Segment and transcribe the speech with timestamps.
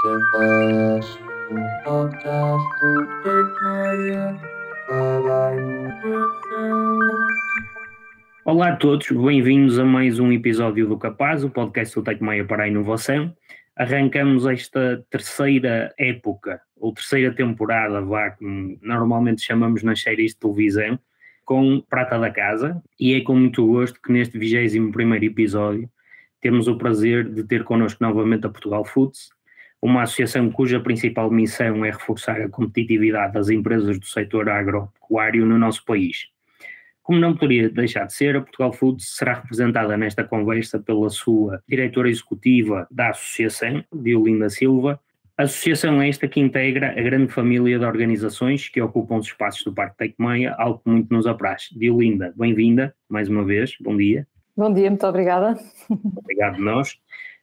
[0.00, 1.18] Capaz,
[1.50, 4.40] um podcast do Tecmeia
[4.86, 6.98] para a inovação.
[8.44, 12.62] Olá a todos, bem-vindos a mais um episódio do Capaz, o podcast do Tecmeia para
[12.62, 13.34] a Inovação.
[13.74, 20.96] Arrancamos esta terceira época, ou terceira temporada, vá, como normalmente chamamos nas séries de televisão,
[21.44, 25.90] com Prata da Casa, e é com muito gosto que neste 21 primeiro episódio
[26.40, 29.36] temos o prazer de ter connosco novamente a Portugal Foods,
[29.80, 35.56] uma associação cuja principal missão é reforçar a competitividade das empresas do setor agropecuário no
[35.56, 36.26] nosso país.
[37.02, 41.62] Como não poderia deixar de ser, a Portugal Foods será representada nesta conversa pela sua
[41.66, 45.00] diretora executiva da associação, Diolinda Silva.
[45.34, 49.72] Associação é esta que integra a grande família de organizações que ocupam os espaços do
[49.72, 51.70] Parque Tecmeia, algo que muito nos apraz.
[51.74, 54.26] Diolinda, bem-vinda mais uma vez, bom dia.
[54.54, 55.56] Bom dia, muito obrigada.
[55.88, 56.98] Obrigado nós.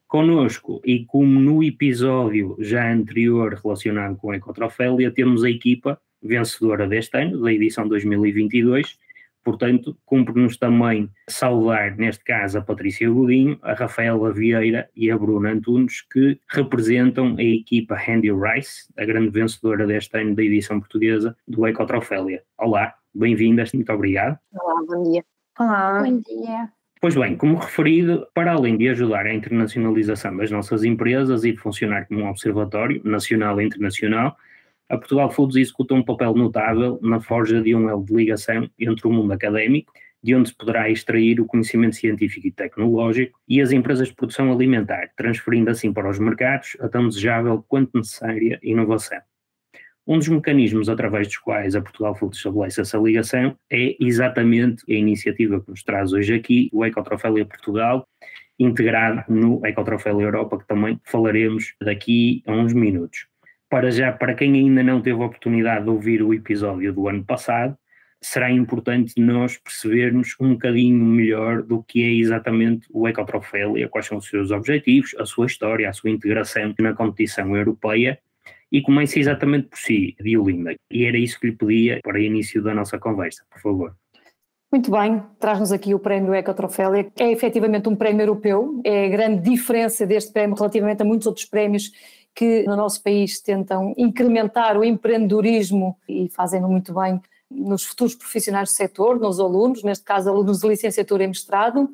[0.07, 6.87] Conosco, e como no episódio já anterior relacionado com a Ecotrofélia, temos a equipa vencedora
[6.87, 8.97] deste ano, da edição 2022,
[9.43, 15.51] portanto, cumpre-nos também saudar, neste caso, a Patrícia Godinho, a Rafaela Vieira e a Bruna
[15.51, 21.35] Antunes, que representam a equipa Handy Rice, a grande vencedora deste ano da edição portuguesa
[21.47, 22.43] do Ecotrofélia.
[22.57, 24.39] Olá, bem-vindas, muito obrigado.
[24.53, 25.23] Olá, bom dia.
[25.59, 26.03] Olá.
[26.03, 26.74] Bom dia.
[27.01, 31.57] Pois bem, como referido, para além de ajudar a internacionalização das nossas empresas e de
[31.57, 34.35] funcionar como um observatório nacional e internacional,
[34.89, 39.07] a Portugal Foods executa um papel notável na forja de um elo de ligação entre
[39.07, 39.91] o mundo académico,
[40.23, 44.51] de onde se poderá extrair o conhecimento científico e tecnológico, e as empresas de produção
[44.51, 49.21] alimentar, transferindo assim para os mercados a tão desejável quanto necessária inovação.
[50.07, 54.93] Um dos mecanismos através dos quais a Portugal Foods estabelece essa ligação é exatamente a
[54.93, 58.07] iniciativa que nos traz hoje aqui, o Ecotrofélia Portugal,
[58.59, 63.25] integrado no Ecotrofélia Europa, que também falaremos daqui a uns minutos.
[63.67, 67.23] Para já, para quem ainda não teve a oportunidade de ouvir o episódio do ano
[67.23, 67.75] passado,
[68.21, 74.19] será importante nós percebermos um bocadinho melhor do que é exatamente o Ecotrofélia, quais são
[74.19, 78.19] os seus objetivos, a sua história, a sua integração na competição europeia
[78.75, 80.75] e comece exatamente por si, Diolinda.
[80.91, 83.95] E era isso que lhe pedia para início da nossa conversa, por favor.
[84.69, 87.09] Muito bem, traz-nos aqui o prémio Ecotrofélia.
[87.17, 91.45] É efetivamente um prémio europeu, é a grande diferença deste prémio relativamente a muitos outros
[91.45, 91.89] prémios
[92.35, 98.69] que no nosso país tentam incrementar o empreendedorismo e fazem-no muito bem nos futuros profissionais
[98.69, 101.89] do setor, nos alunos, neste caso alunos de licenciatura e mestrado.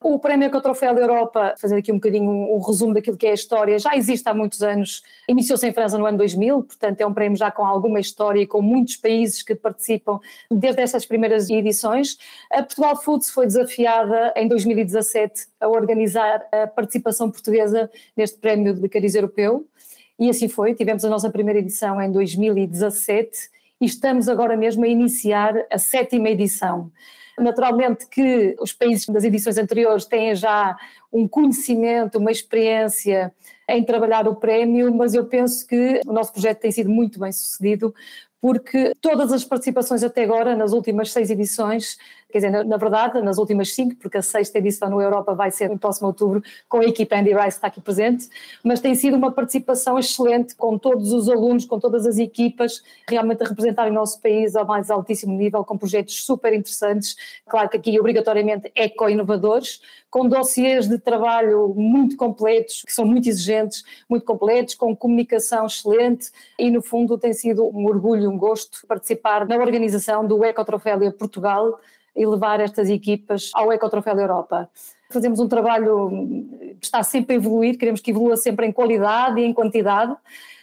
[0.00, 3.30] O Prémio Ecotroféu da Europa, fazer aqui um bocadinho um, um, resumo daquilo que é
[3.30, 7.06] a história, já existe há muitos anos, iniciou-se em França no ano 2000, portanto é
[7.06, 10.20] um prémio já com alguma história e com muitos países que participam
[10.50, 12.16] desde essas primeiras edições.
[12.50, 18.88] A Portugal Foods foi desafiada em 2017 a organizar a participação portuguesa neste Prémio de
[18.88, 19.66] Cariz Europeu,
[20.18, 24.88] e assim foi, tivemos a nossa primeira edição em 2017 e estamos agora mesmo a
[24.88, 26.90] iniciar a sétima edição.
[27.38, 30.76] Naturalmente que os países das edições anteriores têm já
[31.12, 33.32] um conhecimento, uma experiência
[33.68, 37.32] em trabalhar o prémio, mas eu penso que o nosso projeto tem sido muito bem
[37.32, 37.92] sucedido,
[38.40, 41.96] porque todas as participações até agora, nas últimas seis edições,
[42.34, 45.52] quer dizer, na, na, verdade, nas últimas cinco, porque a sexta edição no Europa vai
[45.52, 48.28] ser no próximo outubro, com a equipa Andy Rice está aqui presente,
[48.64, 53.44] mas tem sido uma participação excelente com todos os alunos, com todas as equipas, realmente
[53.44, 57.14] a representarem o nosso país ao mais altíssimo nível, com projetos super interessantes,
[57.48, 59.80] claro que aqui obrigatoriamente eco-inovadores,
[60.10, 66.32] com dossiês de trabalho muito completos, que são muito exigentes, muito completos, com comunicação excelente
[66.58, 71.78] e no fundo tem sido um orgulho, um gosto participar na organização do Ecotrofélia Portugal
[72.14, 74.68] e levar estas equipas ao Ecotroféu Europa.
[75.10, 76.10] Fazemos um trabalho
[76.80, 80.14] que está sempre a evoluir, queremos que evolua sempre em qualidade e em quantidade,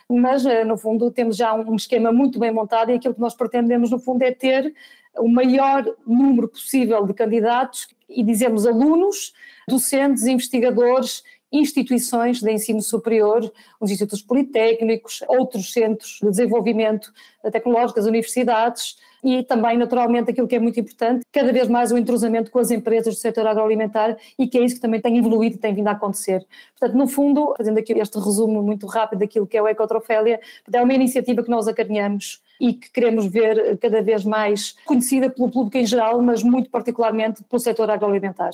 [0.10, 3.34] mas eh, no fundo temos já um esquema muito bem montado e aquilo que nós
[3.34, 4.74] pretendemos no fundo é ter
[5.18, 9.34] o maior número possível de candidatos e dizemos alunos,
[9.68, 17.14] docentes, investigadores, instituições de ensino superior, os institutos politécnicos, outros centros de desenvolvimento
[17.52, 21.97] tecnológico, as universidades e também, naturalmente, aquilo que é muito importante, cada vez mais o
[21.97, 25.56] entrosamento com as empresas do setor agroalimentar e que é isso que também tem evoluído
[25.56, 26.46] e tem vindo a acontecer.
[26.79, 30.40] Portanto, no fundo, fazendo aqui este resumo muito rápido daquilo que é o Ecotrofélia,
[30.72, 35.52] é uma iniciativa que nós acarinhamos e que queremos ver cada vez mais conhecida pelo
[35.52, 38.52] público em geral, mas muito particularmente pelo setor agroalimentar.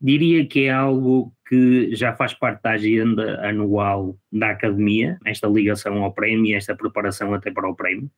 [0.00, 6.04] Diria que é algo que já faz parte da agenda anual da Academia, esta ligação
[6.04, 8.08] ao prémio, esta preparação até para o prémio?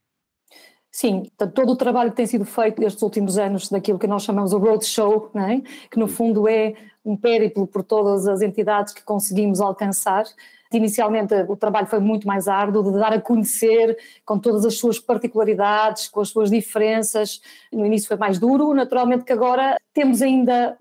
[0.92, 4.52] Sim, todo o trabalho que tem sido feito estes últimos anos daquilo que nós chamamos
[4.52, 5.60] o roadshow, é?
[5.88, 10.24] que no fundo é um périplo por todas as entidades que conseguimos alcançar.
[10.72, 14.98] Inicialmente o trabalho foi muito mais árduo, de dar a conhecer com todas as suas
[14.98, 17.40] particularidades, com as suas diferenças.
[17.72, 20.76] No início foi mais duro, naturalmente que agora temos ainda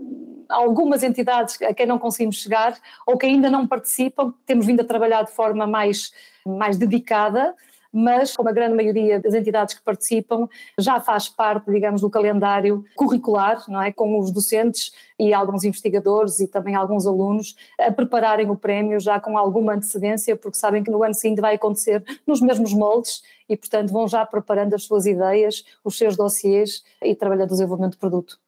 [0.50, 2.75] algumas entidades a quem não conseguimos chegar
[3.06, 6.11] ou que ainda não participam, temos vindo a trabalhar de forma mais,
[6.45, 7.56] mais dedicada
[7.91, 10.47] mas como a grande maioria das entidades que participam
[10.77, 16.39] já faz parte, digamos, do calendário curricular, não é, com os docentes e alguns investigadores
[16.39, 20.91] e também alguns alunos a prepararem o prémio já com alguma antecedência, porque sabem que
[20.91, 25.06] no ano seguinte vai acontecer nos mesmos moldes e, portanto, vão já preparando as suas
[25.06, 28.39] ideias, os seus dossiês e trabalhando o desenvolvimento do produto.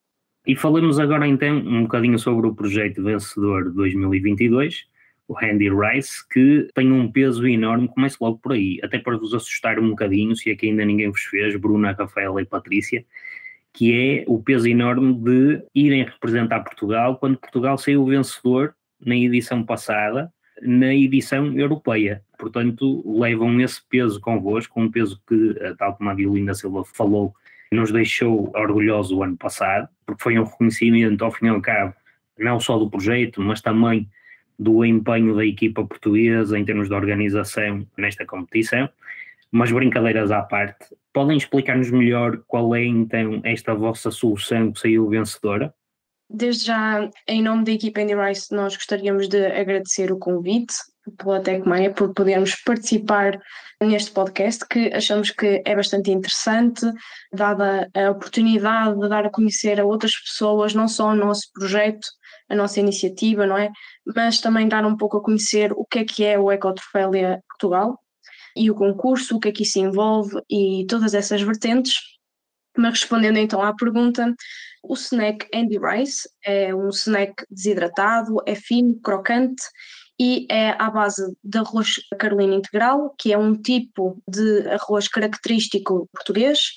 [0.46, 4.86] E falemos agora então um bocadinho sobre o projeto vencedor de 2022,
[5.32, 9.32] o Handy Rice, que tem um peso enorme, começo logo por aí, até para vos
[9.32, 13.04] assustar um bocadinho, se é que ainda ninguém vos fez, Bruna, Rafaela e Patrícia,
[13.72, 19.64] que é o peso enorme de irem representar Portugal quando Portugal saiu vencedor na edição
[19.64, 20.30] passada,
[20.60, 22.22] na edição europeia.
[22.38, 27.34] Portanto, levam esse peso convosco, um peso que, eh, tal como a Violinda Silva falou,
[27.72, 31.94] nos deixou orgulhosos o ano passado, porque foi um reconhecimento, ao fim e ao cabo,
[32.38, 34.06] não só do projeto, mas também
[34.58, 38.88] do empenho da equipa portuguesa em termos de organização nesta competição.
[39.50, 45.08] Mas brincadeiras à parte, podem explicar-nos melhor qual é então esta vossa solução que saiu
[45.08, 45.74] vencedora?
[46.30, 50.72] Desde já, em nome da equipa Andy Rice, nós gostaríamos de agradecer o convite
[51.18, 53.38] pela Tecmeia por podermos participar
[53.82, 56.86] neste podcast que achamos que é bastante interessante,
[57.32, 62.06] dada a oportunidade de dar a conhecer a outras pessoas não só o nosso projeto,
[62.52, 63.70] a nossa iniciativa, não é?
[64.14, 67.98] Mas também dar um pouco a conhecer o que é que é o Ecotrofélia Portugal
[68.54, 71.94] e o concurso, o que é que isso envolve e todas essas vertentes.
[72.76, 74.34] Mas respondendo então à pergunta,
[74.82, 79.62] o snack Andy Rice é um snack desidratado, é fino, crocante
[80.20, 86.08] e é à base de arroz carolino integral, que é um tipo de arroz característico
[86.12, 86.72] português,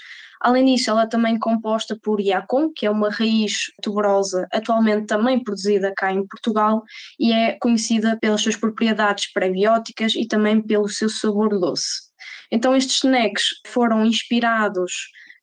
[0.46, 5.44] Além disso, ela é também composta por Iacon, que é uma raiz tuberosa atualmente também
[5.44, 6.84] produzida cá em Portugal
[7.20, 11.88] e é conhecida pelas suas propriedades prebióticas e também pelo seu sabor doce.
[12.52, 14.92] Então estes snacks foram inspirados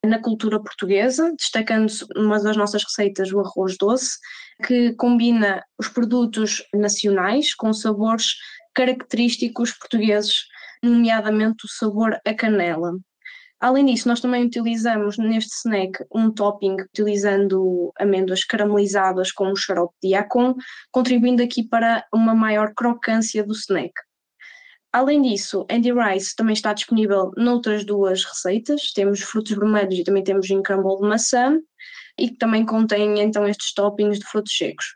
[0.07, 4.17] na cultura portuguesa, destacando-se uma das nossas receitas, o arroz doce,
[4.65, 8.37] que combina os produtos nacionais com sabores
[8.73, 10.45] característicos portugueses,
[10.81, 12.93] nomeadamente o sabor a canela.
[13.63, 19.95] Além disso, nós também utilizamos neste snack um topping utilizando amêndoas caramelizadas com um xarope
[20.03, 20.57] de Yacon,
[20.91, 23.93] contribuindo aqui para uma maior crocância do snack.
[24.93, 30.25] Além disso, Andy Rice também está disponível noutras duas receitas, temos frutos vermelhos e também
[30.25, 31.57] temos em crumble de maçã,
[32.19, 34.87] e que também contém então estes toppings de frutos secos.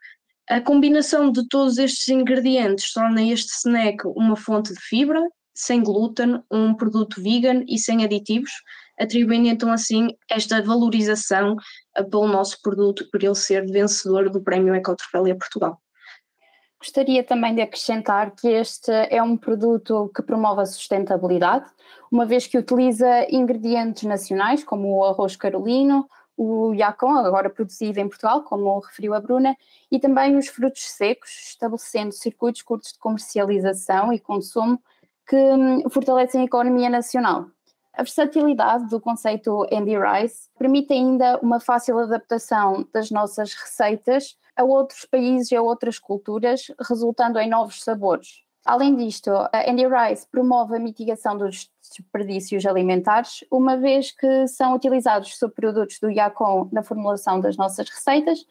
[0.51, 5.23] A combinação de todos estes ingredientes torna este snack uma fonte de fibra,
[5.57, 8.51] sem glúten, um produto vegan e sem aditivos,
[8.99, 11.57] atribuindo então assim esta valorização
[12.11, 15.81] pelo nosso produto, por ele ser vencedor do Prémio Ecotrofélia Portugal.
[16.79, 21.65] Gostaria também de acrescentar que este é um produto que promove a sustentabilidade,
[22.13, 26.07] uma vez que utiliza ingredientes nacionais como o arroz carolino,
[26.37, 29.57] o Yacon, agora produzido em Portugal, como referiu a Bruna,
[29.91, 34.79] e também os frutos secos, estabelecendo circuitos curtos de comercialização e consumo
[35.27, 37.47] que hum, fortalecem a economia nacional.
[37.93, 44.65] A versatilidade do conceito Andy Rice permite ainda uma fácil adaptação das nossas receitas a
[44.65, 48.43] outros países e a outras culturas, resultando em novos sabores.
[48.67, 54.75] Além disto, a Andy Rice promove a mitigação dos desperdícios alimentares, uma vez que são
[54.75, 58.45] utilizados subprodutos do Yacon na formulação das nossas receitas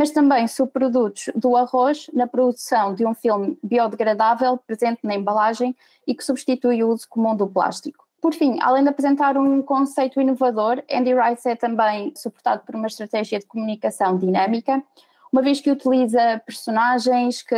[0.00, 5.76] mas também subprodutos do arroz na produção de um filme biodegradável presente na embalagem
[6.06, 8.06] e que substitui o uso comum do plástico.
[8.18, 12.86] Por fim, além de apresentar um conceito inovador, Andy Rice é também suportado por uma
[12.86, 14.82] estratégia de comunicação dinâmica,
[15.30, 17.54] uma vez que utiliza personagens que,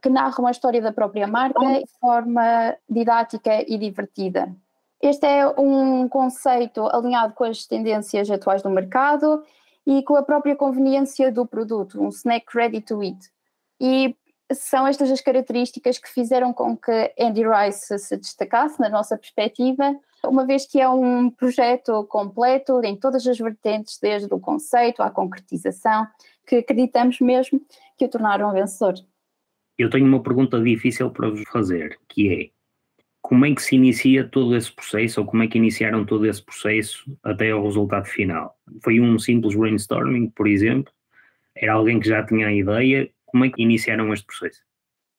[0.00, 4.50] que narram a história da própria marca de forma didática e divertida.
[4.98, 9.44] Este é um conceito alinhado com as tendências atuais do mercado
[9.86, 13.18] e com a própria conveniência do produto, um snack ready to eat.
[13.80, 14.16] E
[14.52, 19.94] são estas as características que fizeram com que Andy Rice se destacasse na nossa perspectiva,
[20.24, 25.10] uma vez que é um projeto completo em todas as vertentes, desde o conceito à
[25.10, 26.06] concretização,
[26.46, 27.60] que acreditamos mesmo
[27.96, 28.94] que o tornaram vencedor.
[29.78, 32.55] Eu tenho uma pergunta difícil para vos fazer, que é
[33.26, 36.40] como é que se inicia todo esse processo, ou como é que iniciaram todo esse
[36.40, 38.56] processo até ao resultado final?
[38.84, 40.92] Foi um simples brainstorming, por exemplo?
[41.56, 43.10] Era alguém que já tinha a ideia?
[43.24, 44.60] Como é que iniciaram este processo?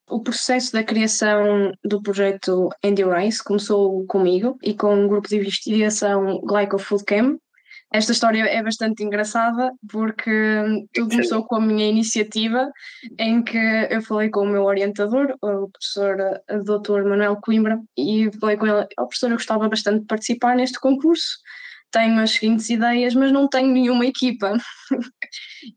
[0.09, 5.35] O processo da criação do projeto Andy Rice começou comigo e com um grupo de
[5.35, 7.37] investigação Glyco Food Camp.
[7.91, 10.31] Esta história é bastante engraçada porque
[10.93, 12.69] tudo começou com a minha iniciativa
[13.17, 16.17] em que eu falei com o meu orientador, o professor
[16.65, 17.07] Dr.
[17.07, 21.37] Manuel Coimbra, e falei com ele, oh, professor, eu gostava bastante de participar neste concurso,
[21.91, 24.57] tenho as seguintes ideias, mas não tenho nenhuma equipa.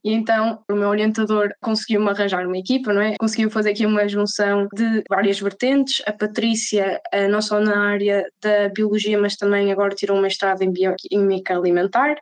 [0.05, 3.17] e então o meu orientador conseguiu-me arranjar uma equipa, não é?
[3.19, 6.03] Conseguiu fazer aqui uma junção de várias vertentes.
[6.07, 7.01] A Patrícia,
[7.31, 12.17] não só na área da biologia, mas também agora tirou um mestrado em bioquímica alimentar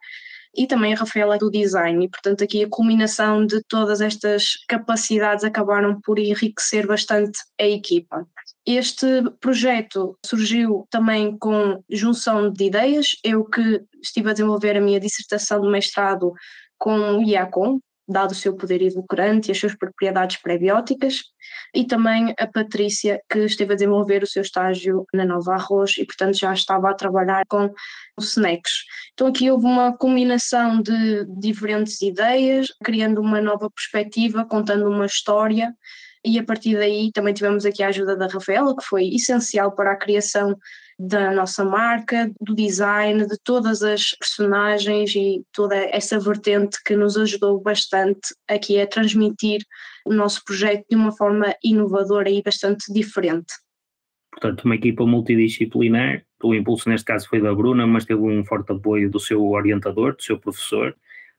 [0.56, 5.44] e também a Rafaela do design, e portanto aqui a culminação de todas estas capacidades
[5.44, 8.26] acabaram por enriquecer bastante a equipa.
[8.66, 9.06] Este
[9.40, 13.16] projeto surgiu também com junção de ideias.
[13.24, 16.32] Eu que estive a desenvolver a minha dissertação de mestrado
[16.76, 21.22] com o IACOM, dado o seu poder edulcorante e as suas propriedades prebióticas,
[21.74, 26.06] e também a Patrícia, que esteve a desenvolver o seu estágio na Nova Arroz e,
[26.06, 27.70] portanto, já estava a trabalhar com
[28.16, 28.84] os snacks.
[29.12, 35.74] Então, aqui houve uma combinação de diferentes ideias, criando uma nova perspectiva, contando uma história
[36.24, 39.92] e a partir daí também tivemos aqui a ajuda da Rafaela, que foi essencial para
[39.92, 40.56] a criação
[40.98, 47.16] da nossa marca, do design, de todas as personagens e toda essa vertente que nos
[47.16, 49.60] ajudou bastante aqui a transmitir
[50.04, 53.54] o nosso projeto de uma forma inovadora e bastante diferente.
[54.32, 58.72] Portanto, uma equipa multidisciplinar, o impulso neste caso foi da Bruna, mas teve um forte
[58.72, 60.94] apoio do seu orientador, do seu professor,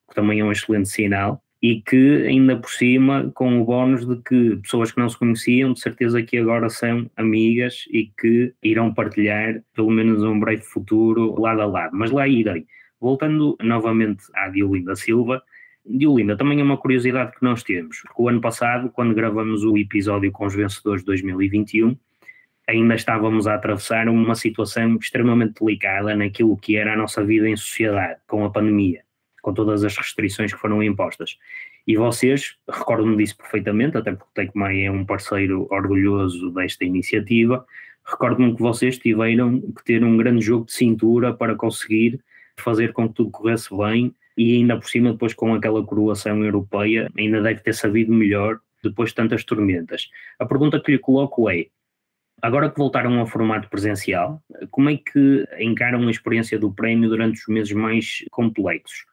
[0.08, 4.16] que também é um excelente sinal e que ainda por cima com o bónus de
[4.22, 8.94] que pessoas que não se conheciam de certeza que agora são amigas e que irão
[8.94, 12.66] partilhar pelo menos um breve futuro lado a lado, mas lá irei.
[13.00, 15.42] Voltando novamente à Diolinda Silva,
[15.86, 18.04] Diolinda, também é uma curiosidade que nós temos.
[18.18, 21.98] O ano passado, quando gravamos o episódio com os vencedores de 2021,
[22.68, 27.56] ainda estávamos a atravessar uma situação extremamente delicada naquilo que era a nossa vida em
[27.56, 29.02] sociedade, com a pandemia
[29.42, 31.38] com todas as restrições que foram impostas.
[31.88, 37.66] E vocês, recordo-me disso perfeitamente, até porque o Tecmai é um parceiro orgulhoso desta iniciativa,
[38.06, 42.20] recordo-me que vocês tiveram que ter um grande jogo de cintura para conseguir
[42.58, 47.10] fazer com que tudo corresse bem e ainda por cima depois com aquela coroação europeia
[47.18, 50.10] ainda deve ter sabido melhor depois de tantas tormentas.
[50.40, 51.68] A pergunta que lhe coloco é,
[52.42, 54.42] agora que voltaram ao formato presencial,
[54.72, 59.06] como é que encaram a experiência do prémio durante os meses mais complexos?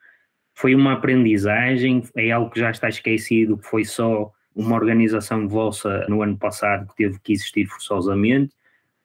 [0.56, 6.06] Foi uma aprendizagem, é algo que já está esquecido, que foi só uma organização vossa
[6.08, 8.54] no ano passado que teve que existir forçosamente,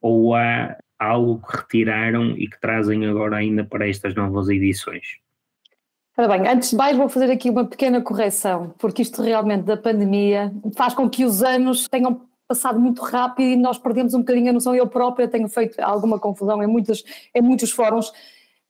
[0.01, 5.17] ou há algo que retiraram e que trazem agora ainda para estas novas edições?
[6.17, 9.75] Ora bem, antes de mais vou fazer aqui uma pequena correção, porque isto realmente da
[9.75, 14.51] pandemia faz com que os anos tenham passado muito rápido e nós perdemos um bocadinho
[14.51, 14.73] a noção.
[14.73, 17.03] Eu própria tenho feito alguma confusão em muitos,
[17.35, 18.11] em muitos fóruns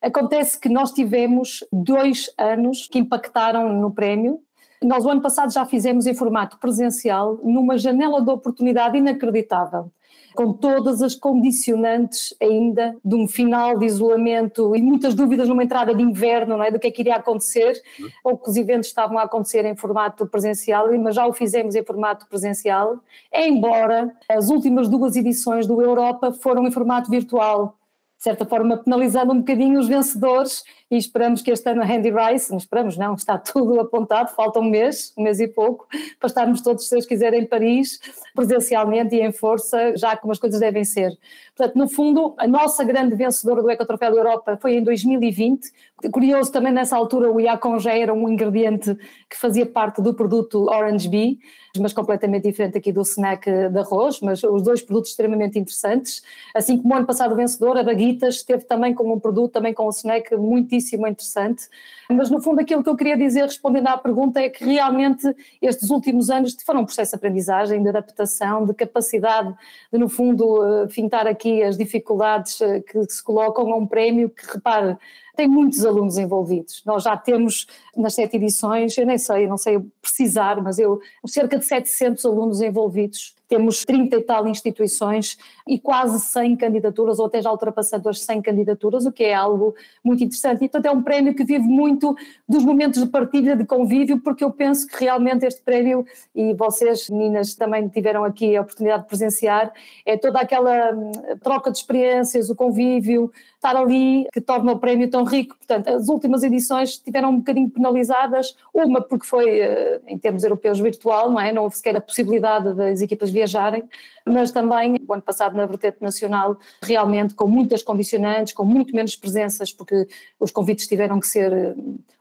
[0.02, 4.40] Acontece que nós tivemos dois anos que impactaram no prémio.
[4.82, 9.92] Nós, o ano passado, já fizemos em formato presencial, numa janela de oportunidade inacreditável,
[10.34, 15.94] com todas as condicionantes ainda de um final de isolamento e muitas dúvidas numa entrada
[15.94, 16.72] de inverno, não é?
[16.72, 17.80] Do que é que iria acontecer.
[18.24, 23.02] Poucos eventos estavam a acontecer em formato presencial, mas já o fizemos em formato presencial,
[23.32, 27.78] embora as últimas duas edições do Europa foram em formato virtual
[28.22, 32.52] certa forma penalizando um bocadinho os vencedores e esperamos que este ano a Handy Rice,
[32.52, 35.88] não esperamos não, está tudo apontado, falta um mês, um mês e pouco,
[36.20, 38.00] para estarmos todos, se Deus quiser, em Paris,
[38.36, 41.18] presencialmente e em força, já como as coisas devem ser.
[41.56, 45.72] Portanto, no fundo, a nossa grande vencedora do Ecotroféu Europa foi em 2020.
[46.12, 48.96] Curioso, também nessa altura o Iacon já era um ingrediente
[49.30, 51.40] que fazia parte do produto Orange Bee,
[51.80, 56.22] mas completamente diferente aqui do snack de arroz, mas os dois produtos extremamente interessantes.
[56.54, 59.74] Assim como o ano passado o vencedor, a Baguitas, esteve também com um produto, também
[59.74, 61.70] com um snack muitíssimo interessante.
[62.12, 65.90] Mas no fundo aquilo que eu queria dizer, respondendo à pergunta, é que realmente estes
[65.90, 69.54] últimos anos foram um processo de aprendizagem, de adaptação, de capacidade
[69.92, 74.30] de no fundo eh, fintar aqui as dificuldades eh, que se colocam a um prémio
[74.30, 74.98] que, repare,
[75.36, 76.84] tem muitos alunos envolvidos.
[76.86, 81.58] Nós já temos nas sete edições, eu nem sei, não sei precisar, mas eu cerca
[81.58, 85.38] de 700 alunos envolvidos temos 30 e tal instituições
[85.68, 89.76] e quase 100 candidaturas, ou até já ultrapassando as 100 candidaturas, o que é algo
[90.02, 90.64] muito interessante.
[90.64, 92.01] E, portanto, é um prémio que vive muito
[92.48, 96.06] dos momentos de partilha, de convívio, porque eu penso que realmente este prémio,
[96.36, 99.72] e vocês, meninas, também tiveram aqui a oportunidade de presenciar,
[100.06, 105.10] é toda aquela hum, troca de experiências, o convívio, estar ali, que torna o prémio
[105.10, 105.56] tão tão rico.
[105.58, 110.80] Portanto, as últimas edições tiveram um bocadinho penalizadas, uma porque foi, eh, em termos europeus,
[110.80, 111.52] virtual, não é?
[111.52, 113.84] Não houve sequer a possibilidade das equipas viajarem,
[114.32, 119.16] mas também, o ano passado, na vertente nacional, realmente com muitas condicionantes, com muito menos
[119.16, 120.08] presenças, porque
[120.40, 121.76] os convites tiveram que ser eh,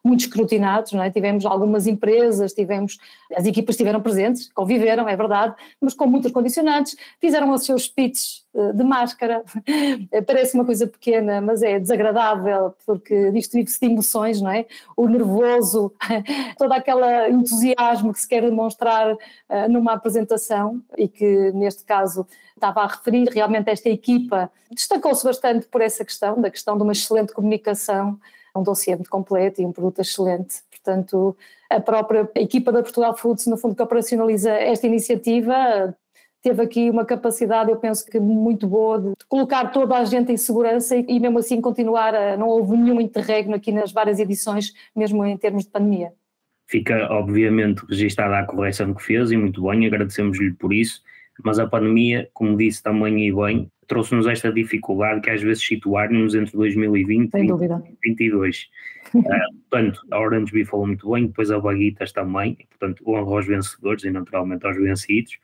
[0.05, 1.11] muito escrutinados, é?
[1.11, 2.99] Tivemos algumas empresas, tivemos,
[3.35, 8.45] as equipas estiveram presentes, conviveram, é verdade, mas com muitas condicionantes, fizeram os seus speeches
[8.50, 9.45] eh, de máscara,
[10.27, 14.67] parece uma coisa pequena, mas é desagradável, porque disto vive-se de emoções, não é?
[14.97, 15.93] O nervoso,
[16.59, 19.19] todo aquele entusiasmo que se quer demonstrar uh,
[19.69, 25.81] numa apresentação e que neste caso estava a referir, realmente esta equipa destacou-se bastante por
[25.81, 28.19] essa questão, da questão de uma excelente comunicação,
[28.55, 30.57] um dossiê muito completo e um produto excelente.
[30.71, 31.37] Portanto,
[31.69, 35.95] a própria equipa da Portugal Foods, no fundo, que operacionaliza esta iniciativa,
[36.43, 40.37] teve aqui uma capacidade, eu penso que muito boa, de colocar toda a gente em
[40.37, 42.37] segurança e, e mesmo assim continuar a.
[42.37, 46.13] Não houve nenhum interregno aqui nas várias edições, mesmo em termos de pandemia.
[46.67, 51.03] Fica, obviamente, registada a correção que fez e muito bem, agradecemos-lhe por isso,
[51.45, 56.37] mas a pandemia, como disse também e bem, trouxe-nos esta dificuldade que às vezes situar-nos
[56.37, 58.69] entre 2020 e 2022.
[59.15, 59.23] uh,
[59.69, 64.05] portanto, a Orange Bee falou muito bem, depois a Baguitas também, portanto, honra aos vencedores
[64.05, 65.41] e naturalmente aos vencidos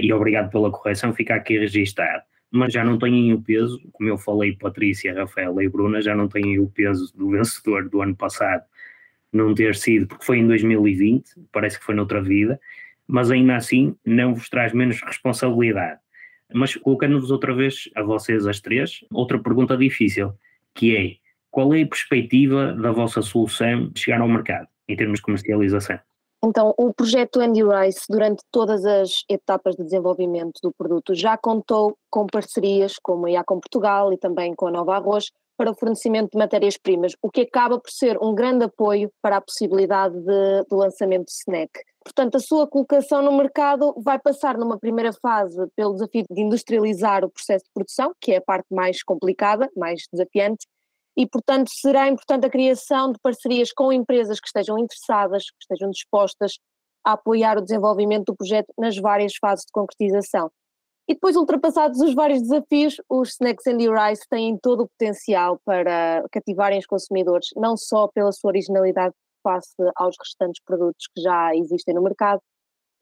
[0.00, 2.22] e obrigado pela correção, fica aqui registado.
[2.50, 6.28] Mas já não têm o peso, como eu falei, Patrícia, Rafaela e Bruna, já não
[6.28, 8.64] têm o peso do vencedor do ano passado
[9.32, 12.60] não ter sido, porque foi em 2020, parece que foi noutra vida,
[13.06, 16.00] mas ainda assim não vos traz menos responsabilidade.
[16.52, 20.32] Mas colocando-vos outra vez a vocês as três, outra pergunta difícil,
[20.74, 21.16] que é
[21.50, 25.98] qual é a perspectiva da vossa solução chegar ao mercado, em termos de comercialização?
[26.42, 31.94] Então, o projeto Andy Rice, durante todas as etapas de desenvolvimento do produto, já contou
[32.10, 36.30] com parcerias como a IACOM Portugal e também com a Nova Arroz para o fornecimento
[36.32, 40.74] de matérias-primas, o que acaba por ser um grande apoio para a possibilidade de, de
[40.74, 41.70] lançamento de snack.
[42.02, 47.22] Portanto, a sua colocação no mercado vai passar numa primeira fase pelo desafio de industrializar
[47.22, 50.66] o processo de produção, que é a parte mais complicada, mais desafiante,
[51.16, 55.90] e, portanto, será importante a criação de parcerias com empresas que estejam interessadas, que estejam
[55.90, 56.58] dispostas
[57.04, 60.50] a apoiar o desenvolvimento do projeto nas várias fases de concretização.
[61.08, 66.24] E depois, ultrapassados os vários desafios, os Snacks and Rice têm todo o potencial para
[66.30, 71.94] cativarem os consumidores, não só pela sua originalidade face aos restantes produtos que já existem
[71.94, 72.40] no mercado,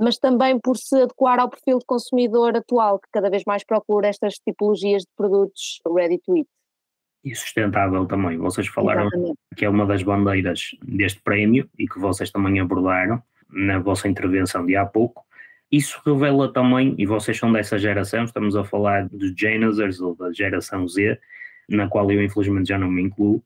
[0.01, 4.09] mas também por se adequar ao perfil de consumidor atual, que cada vez mais procura
[4.09, 6.49] estas tipologias de produtos ready to eat
[7.31, 8.39] e sustentável também.
[8.39, 9.39] Vocês falaram Exatamente.
[9.57, 14.65] que é uma das bandeiras deste prémio e que vocês também abordaram na vossa intervenção
[14.65, 15.25] de há pouco.
[15.71, 20.33] Isso revela também, e vocês são dessa geração, estamos a falar dos Genesers ou da
[20.33, 21.19] geração Z,
[21.69, 23.43] na qual eu infelizmente já não me incluo,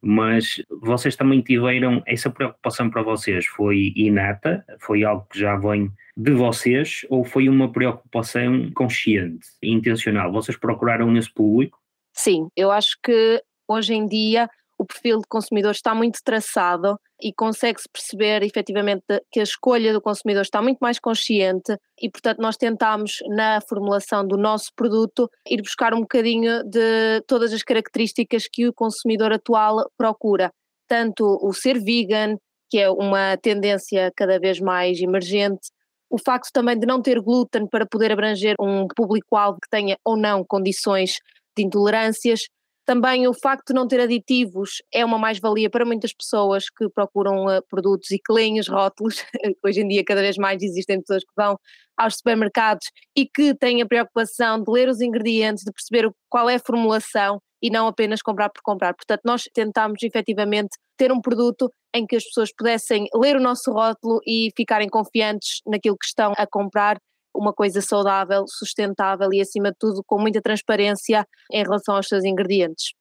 [0.00, 3.44] mas vocês também tiveram essa preocupação para vocês?
[3.46, 4.64] Foi inata?
[4.80, 10.32] Foi algo que já vem de vocês ou foi uma preocupação consciente, intencional?
[10.32, 11.78] Vocês procuraram esse público?
[12.16, 14.48] Sim, eu acho que hoje em dia
[14.78, 20.02] o perfil de consumidor está muito traçado e consegue-se perceber efetivamente que a escolha do
[20.02, 25.62] consumidor está muito mais consciente e, portanto, nós tentamos, na formulação do nosso produto, ir
[25.62, 30.50] buscar um bocadinho de todas as características que o consumidor atual procura.
[30.86, 32.36] Tanto o ser vegan,
[32.68, 35.68] que é uma tendência cada vez mais emergente,
[36.10, 40.16] o facto também de não ter glúten para poder abranger um público-alvo que tenha ou
[40.16, 41.18] não condições
[41.56, 42.42] de intolerâncias.
[42.84, 47.46] Também o facto de não ter aditivos é uma mais-valia para muitas pessoas que procuram
[47.46, 49.24] uh, produtos e que leem os rótulos.
[49.64, 51.58] Hoje em dia, cada vez mais existem pessoas que vão
[51.96, 56.56] aos supermercados e que têm a preocupação de ler os ingredientes, de perceber qual é
[56.56, 58.94] a formulação e não apenas comprar por comprar.
[58.94, 63.72] Portanto, nós tentamos efetivamente ter um produto em que as pessoas pudessem ler o nosso
[63.72, 66.98] rótulo e ficarem confiantes naquilo que estão a comprar
[67.36, 72.24] uma coisa saudável, sustentável e, acima de tudo, com muita transparência em relação aos seus
[72.24, 72.94] ingredientes.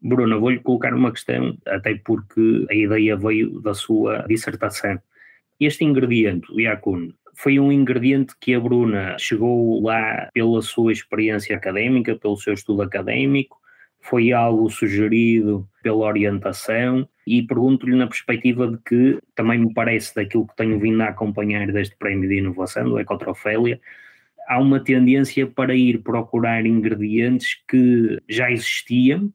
[0.00, 4.98] Bruna, vou-lhe colocar uma questão, até porque a ideia veio da sua dissertação.
[5.60, 11.56] Este ingrediente, o Yakun, foi um ingrediente que a Bruna chegou lá pela sua experiência
[11.56, 13.61] académica, pelo seu estudo académico,
[14.02, 20.46] foi algo sugerido pela orientação e pergunto-lhe na perspectiva de que também me parece daquilo
[20.46, 23.80] que tenho vindo a acompanhar deste prémio de inovação do Ecotrofélia,
[24.48, 29.32] há uma tendência para ir procurar ingredientes que já existiam,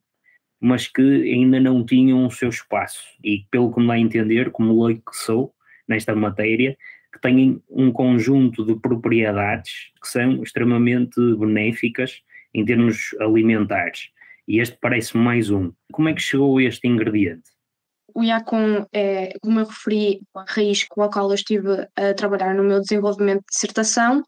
[0.60, 3.06] mas que ainda não tinham o seu espaço.
[3.24, 5.54] E pelo que me dá a entender, como leigo que sou
[5.88, 6.78] nesta matéria,
[7.14, 12.22] que têm um conjunto de propriedades que são extremamente benéficas
[12.54, 14.12] em termos alimentares
[14.48, 15.72] E este parece mais um.
[15.92, 17.50] Como é que chegou este ingrediente?
[18.14, 22.56] O Yacon é, como eu referi, a raiz com a qual eu estive a trabalhar
[22.56, 24.24] no meu desenvolvimento de dissertação.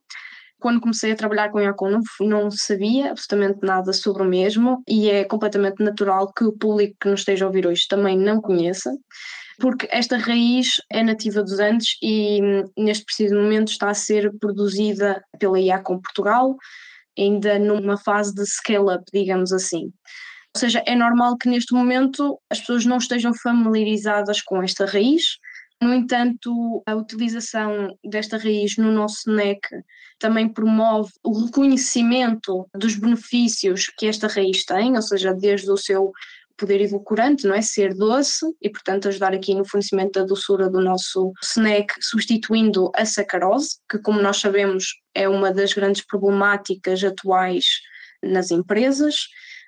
[0.60, 4.84] Quando comecei a trabalhar com o Yacon não, não sabia absolutamente nada sobre o mesmo
[4.88, 8.41] e é completamente natural que o público que nos esteja a ouvir hoje também não
[8.41, 8.91] conheça
[9.60, 12.39] porque esta raiz é nativa dos Andes e
[12.77, 16.55] neste preciso momento está a ser produzida pela IACOM Portugal,
[17.23, 19.91] ainda numa fase de scale-up, digamos assim.
[20.55, 25.38] Ou seja, é normal que neste momento as pessoas não estejam familiarizadas com esta raiz.
[25.82, 29.62] No entanto, a utilização desta raiz no nosso NEC
[30.19, 36.12] também promove o reconhecimento dos benefícios que esta raiz tem, ou seja, desde o seu
[36.59, 37.61] poder edulcorante, não é?
[37.61, 43.05] Ser doce e, portanto, ajudar aqui no fornecimento da doçura do nosso snack, substituindo a
[43.05, 47.65] sacarose, que, como nós sabemos, é uma das grandes problemáticas atuais
[48.21, 49.15] nas empresas.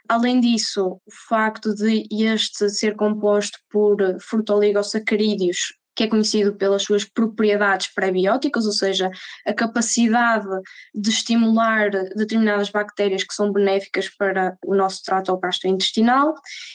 [0.10, 7.04] Além disso, o facto de este ser composto por frutoligosacarídeos que é conhecido pelas suas
[7.04, 9.12] propriedades prebióticas, ou seja,
[9.46, 10.48] a capacidade
[10.94, 16.34] de estimular determinadas bactérias que são benéficas para o nosso trato gastrointestinal,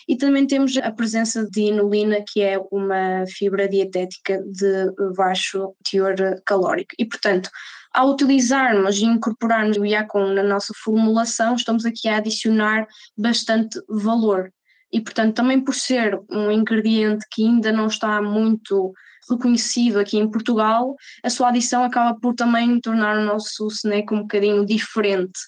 [0.09, 6.15] e também temos a presença de inulina, que é uma fibra dietética de baixo teor
[6.45, 6.95] calórico.
[6.99, 7.51] E, portanto,
[7.93, 14.53] ao utilizarmos e incorporarmos o Yacon na nossa formulação, estamos aqui a adicionar bastante valor.
[14.93, 18.93] E, portanto, também por ser um ingrediente que ainda não está muito
[19.29, 24.23] reconhecido aqui em Portugal, a sua adição acaba por também tornar o nosso snack um
[24.23, 25.39] bocadinho diferente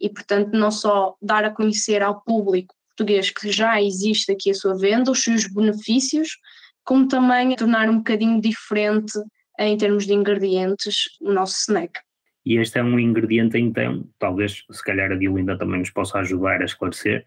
[0.00, 4.54] e, portanto, não só dar a conhecer ao público português que já existe aqui a
[4.54, 6.38] sua venda, os seus benefícios,
[6.82, 9.12] como também tornar um bocadinho diferente
[9.58, 12.00] em termos de ingredientes o nosso snack.
[12.44, 16.62] E este é um ingrediente, então, talvez, se calhar a Diolinda também nos possa ajudar
[16.62, 17.24] a esclarecer,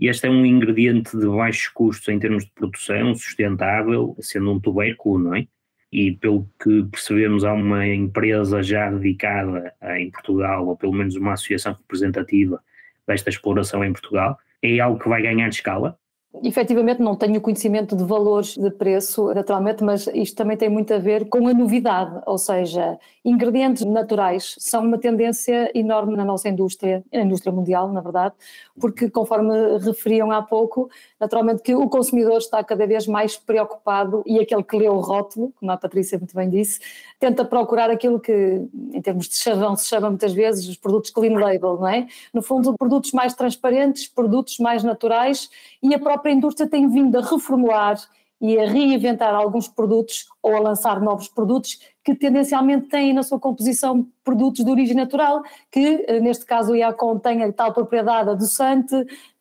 [0.00, 4.58] e este é um ingrediente de baixos custos em termos de produção, sustentável, sendo um
[4.58, 5.46] tubérculo, não é?
[5.92, 11.34] E pelo que percebemos, há uma empresa já dedicada em Portugal, ou pelo menos uma
[11.34, 12.62] associação representativa
[13.06, 14.38] desta exploração em Portugal.
[14.62, 15.98] É algo que vai ganhar escala?
[16.44, 20.98] Efetivamente não tenho conhecimento de valores de preço, naturalmente, mas isto também tem muito a
[20.98, 27.02] ver com a novidade, ou seja, ingredientes naturais são uma tendência enorme na nossa indústria,
[27.12, 28.32] na indústria mundial, na verdade,
[28.80, 30.88] porque conforme referiam há pouco,
[31.18, 35.52] naturalmente que o consumidor está cada vez mais preocupado e aquele que lê o rótulo,
[35.58, 36.78] como a Patrícia muito bem disse,
[37.18, 41.38] tenta procurar aquilo que, em termos de chavão, se chama muitas vezes os produtos clean
[41.38, 42.06] label, não é?
[42.32, 45.50] No fundo, produtos mais transparentes, produtos mais naturais
[45.82, 47.96] e a própria indústria tem vindo a reformular
[48.40, 53.38] e a reinventar alguns produtos ou a lançar novos produtos que tendencialmente têm na sua
[53.38, 58.30] composição produtos de origem natural, que eh, neste caso o Iacon tem a tal propriedade
[58.30, 58.94] adoçante,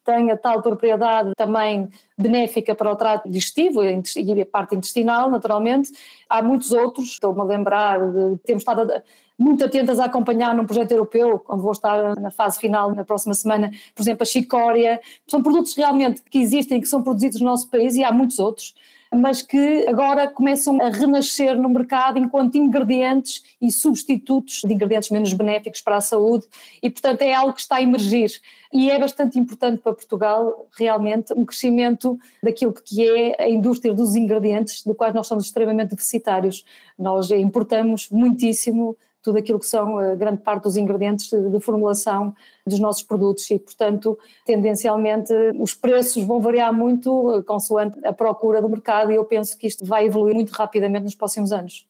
[0.09, 5.91] tem a tal propriedade também benéfica para o trato digestivo e a parte intestinal, naturalmente.
[6.27, 8.91] Há muitos outros, estou-me a lembrar de temos estado
[9.37, 13.35] muito atentas a acompanhar num projeto europeu, onde vou estar na fase final na próxima
[13.35, 14.99] semana, por exemplo, a chicória.
[15.27, 18.73] São produtos realmente que existem, que são produzidos no nosso país e há muitos outros
[19.13, 25.33] mas que agora começam a renascer no mercado enquanto ingredientes e substitutos de ingredientes menos
[25.33, 26.45] benéficos para a saúde
[26.81, 28.39] e, portanto, é algo que está a emergir.
[28.71, 34.15] E é bastante importante para Portugal, realmente, um crescimento daquilo que é a indústria dos
[34.15, 36.63] ingredientes, do qual nós somos extremamente deficitários.
[36.97, 42.33] Nós importamos muitíssimo tudo aquilo que são a grande parte dos ingredientes de, de, formulação
[42.65, 48.61] dos nossos produtos e, portanto, tendencialmente os preços vão variar muito eh, consoante a procura
[48.61, 51.85] do mercado e eu penso que isto vai evoluir muito rapidamente nos próximos anos.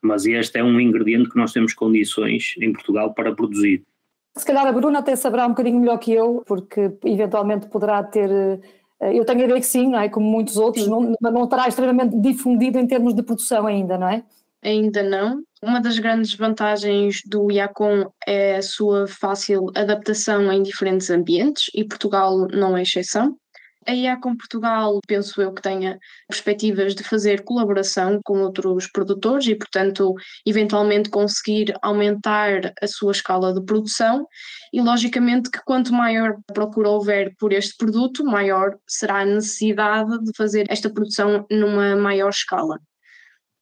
[0.00, 3.82] Mas este é um ingrediente que nós temos condições em Portugal para produzir.
[4.36, 8.30] Se calhar a Bruna até saberá um bocadinho melhor que eu, porque eventualmente poderá ter
[9.00, 10.08] eh, eu tenho a ideia que sim, não é?
[10.08, 14.24] como muitos outros, não, não estará extremamente difundido em termos de produção ainda, não é?
[14.62, 15.42] Ainda não.
[15.60, 21.84] Uma das grandes vantagens do Yacon é a sua fácil adaptação em diferentes ambientes e
[21.84, 23.36] Portugal não é exceção.
[23.84, 29.54] A Iacom Portugal, penso eu que tenha perspectivas de fazer colaboração com outros produtores e,
[29.56, 30.14] portanto,
[30.46, 34.28] eventualmente conseguir aumentar a sua escala de produção.
[34.72, 40.32] E, logicamente, que quanto maior procura houver por este produto, maior será a necessidade de
[40.36, 42.78] fazer esta produção numa maior escala.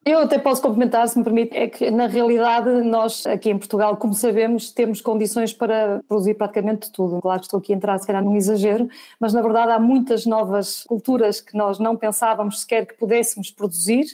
[0.09, 3.97] Eu até posso complementar, se me permite, é que na realidade nós aqui em Portugal,
[3.97, 7.21] como sabemos, temos condições para produzir praticamente tudo.
[7.21, 8.88] Claro que estou aqui a entrar se calhar num exagero,
[9.19, 14.07] mas na verdade há muitas novas culturas que nós não pensávamos sequer que pudéssemos produzir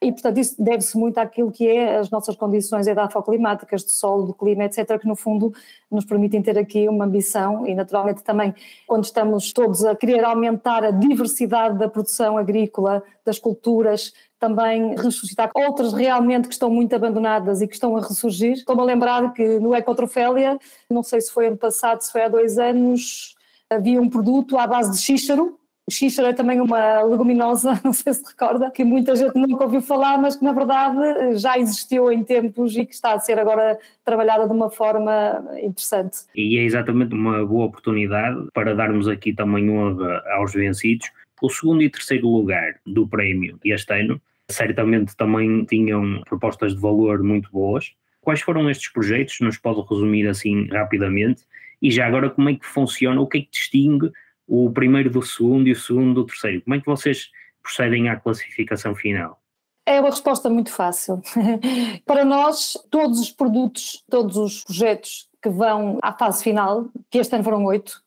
[0.00, 4.34] e, portanto, isso deve-se muito àquilo que é as nossas condições edafoclimáticas, de solo, de
[4.34, 5.52] clima, etc., que no fundo
[5.90, 8.54] nos permitem ter aqui uma ambição e, naturalmente, também
[8.86, 15.50] quando estamos todos a querer aumentar a diversidade da produção agrícola, das culturas, também ressuscitar
[15.54, 18.52] outras realmente que estão muito abandonadas e que estão a ressurgir.
[18.52, 20.58] Estou-me a lembrar que no Ecotrofélia,
[20.90, 23.34] não sei se foi ano passado, se foi há dois anos,
[23.68, 28.12] havia um produto à base de xíxaro, o xíxaro é também uma leguminosa, não sei
[28.12, 32.22] se recorda, que muita gente nunca ouviu falar, mas que na verdade já existiu em
[32.22, 36.18] tempos e que está a ser agora trabalhada de uma forma interessante.
[36.36, 41.10] E é exatamente uma boa oportunidade para darmos aqui também honra aos vencidos.
[41.40, 44.20] O segundo e terceiro lugar do prémio este ano
[44.50, 47.92] certamente também tinham propostas de valor muito boas.
[48.20, 49.40] Quais foram estes projetos?
[49.40, 51.42] Nos pode resumir assim rapidamente?
[51.80, 53.20] E já agora, como é que funciona?
[53.20, 54.10] O que é que distingue
[54.46, 56.62] o primeiro do segundo e o segundo do terceiro?
[56.62, 57.30] Como é que vocês
[57.62, 59.40] procedem à classificação final?
[59.86, 61.22] É uma resposta muito fácil.
[62.04, 67.34] Para nós, todos os produtos, todos os projetos que vão à fase final, que este
[67.34, 68.02] ano foram oito,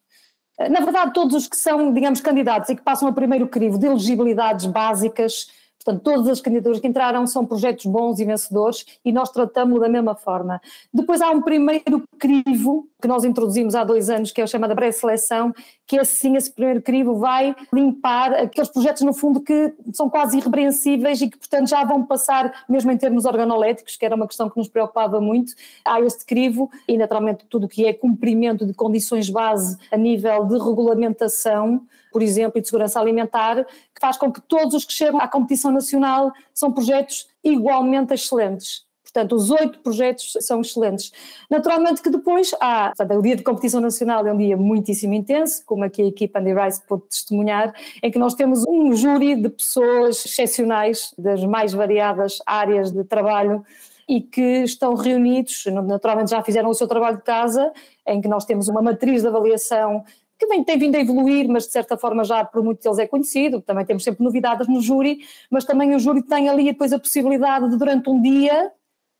[0.70, 3.88] na verdade, todos os que são, digamos, candidatos e que passam a primeiro crivo de
[3.88, 5.48] elegibilidades básicas,
[5.84, 9.90] Portanto, todas as candidaturas que entraram são projetos bons e vencedores e nós tratamos da
[9.90, 10.62] mesma forma.
[10.94, 14.76] Depois há um primeiro crivo que nós introduzimos há dois anos, que é o chamado
[14.76, 15.52] pré-seleção,
[15.88, 21.20] que assim esse primeiro crivo vai limpar aqueles projetos, no fundo, que são quase irrepreensíveis
[21.20, 24.58] e que, portanto, já vão passar, mesmo em termos organoléticos, que era uma questão que
[24.58, 29.30] nos preocupava muito, há este crivo e, naturalmente, tudo o que é cumprimento de condições
[29.30, 31.82] base a nível de regulamentação,
[32.12, 35.28] por exemplo, e de segurança alimentar, que faz com que todos os que chegam à
[35.28, 38.86] competição nacional são projetos igualmente excelentes.
[39.04, 41.12] Portanto, os oito projetos são excelentes.
[41.50, 45.64] Naturalmente que depois há, portanto, o dia de competição nacional é um dia muitíssimo intenso,
[45.66, 49.50] como aqui a equipa Andy Rice pode testemunhar, em que nós temos um júri de
[49.50, 53.66] pessoas excepcionais, das mais variadas áreas de trabalho,
[54.08, 57.72] e que estão reunidos, naturalmente já fizeram o seu trabalho de casa,
[58.08, 60.04] em que nós temos uma matriz de avaliação
[60.42, 63.06] que vem, tem vindo a evoluir, mas de certa forma já por muitos deles é
[63.06, 65.20] conhecido, também temos sempre novidades no júri,
[65.52, 68.72] mas também o júri tem ali depois a possibilidade de durante um dia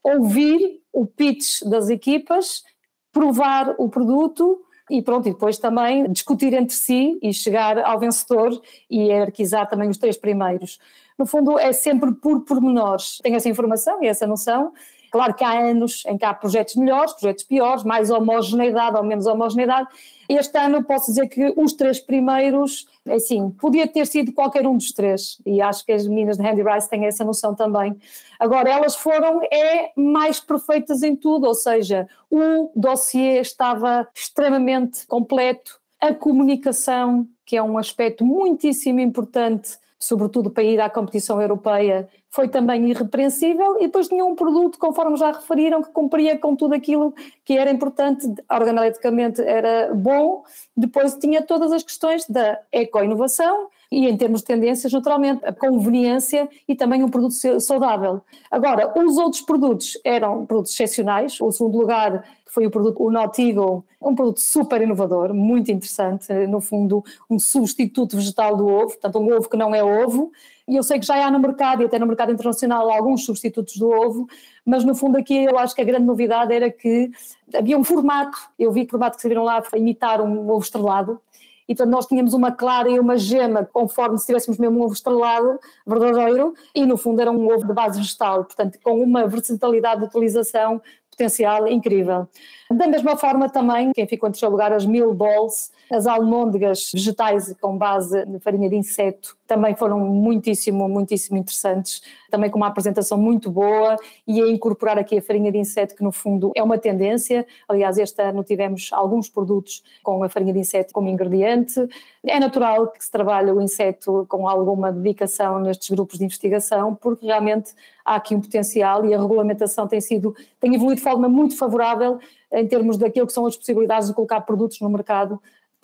[0.04, 2.64] ouvir o pitch das equipas,
[3.12, 8.60] provar o produto e pronto, e depois também discutir entre si e chegar ao vencedor
[8.90, 10.80] e hierarquizar também os três primeiros.
[11.20, 13.20] No fundo, é sempre por pormenores.
[13.22, 14.74] Tenho essa informação e essa noção.
[15.12, 19.26] Claro que há anos em que há projetos melhores, projetos piores, mais homogeneidade ou menos
[19.26, 19.90] homogeneidade,
[20.30, 24.78] este ano posso dizer que os três primeiros, é assim, podia ter sido qualquer um
[24.78, 27.94] dos três, e acho que as meninas de Handy Rice têm essa noção também.
[28.40, 35.78] Agora, elas foram é mais perfeitas em tudo, ou seja, o dossiê estava extremamente completo,
[36.00, 42.48] a comunicação, que é um aspecto muitíssimo importante sobretudo para ir à competição europeia, foi
[42.48, 47.14] também irrepreensível e depois tinha um produto, conforme já referiram, que cumpria com tudo aquilo
[47.44, 50.44] que era importante, organoleticamente era bom,
[50.76, 56.48] depois tinha todas as questões da eco-inovação e em termos de tendências, naturalmente, a conveniência
[56.66, 58.22] e também um produto saudável.
[58.50, 63.42] Agora, os outros produtos eram produtos excepcionais, o segundo lugar foi o produto, o Not
[63.42, 69.20] Eagle, um produto super inovador, muito interessante, no fundo um substituto vegetal do ovo, portanto
[69.20, 70.32] um ovo que não é ovo,
[70.72, 73.76] e eu sei que já há no mercado e até no mercado internacional alguns substitutos
[73.76, 74.26] do ovo,
[74.66, 77.12] mas no fundo aqui eu acho que a grande novidade era que
[77.54, 80.50] havia um formato, eu vi que o formato que se viram lá foi imitar um
[80.50, 81.20] ovo estrelado,
[81.68, 84.94] e portanto nós tínhamos uma clara e uma gema, conforme se tivéssemos mesmo um ovo
[84.94, 90.00] estrelado verdadeiro, e no fundo era um ovo de base vegetal, portanto com uma versatilidade
[90.00, 92.28] de utilização potencial incrível.
[92.72, 97.54] Da mesma forma também, quem ficou em terceiro lugar, as mil balls, as almôndegas vegetais
[97.60, 103.18] com base de farinha de inseto, também foram muitíssimo, muitíssimo interessantes, também com uma apresentação
[103.18, 106.78] muito boa e a incorporar aqui a farinha de inseto, que no fundo é uma
[106.78, 107.46] tendência.
[107.68, 111.86] Aliás, este ano tivemos alguns produtos com a farinha de inseto como ingrediente.
[112.26, 117.26] É natural que se trabalhe o inseto com alguma dedicação nestes grupos de investigação, porque
[117.26, 117.74] realmente
[118.06, 122.20] há aqui um potencial e a regulamentação tem sido, tem evoluído de forma muito favorável
[122.52, 125.42] em termos daquilo que são as possibilidades de colocar produtos no mercado,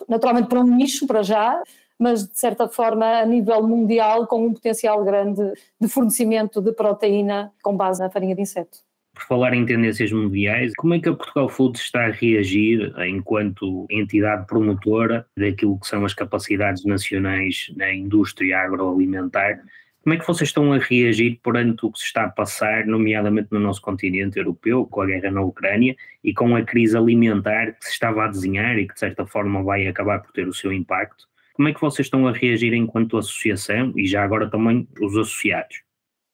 [0.08, 1.62] naturalmente para um nicho, para já,
[1.98, 5.42] mas de certa forma a nível mundial com um potencial grande
[5.80, 8.78] de fornecimento de proteína com base na farinha de inseto.
[9.14, 13.84] Por falar em tendências mundiais, como é que a Portugal Foods está a reagir enquanto
[13.90, 19.60] entidade promotora daquilo que são as capacidades nacionais na indústria agroalimentar
[20.08, 23.48] como é que vocês estão a reagir perante o que se está a passar, nomeadamente
[23.50, 25.94] no nosso continente europeu, com a guerra na Ucrânia
[26.24, 29.62] e com a crise alimentar que se estava a desenhar e que de certa forma
[29.62, 31.28] vai acabar por ter o seu impacto?
[31.52, 35.82] Como é que vocês estão a reagir enquanto associação e já agora também os associados?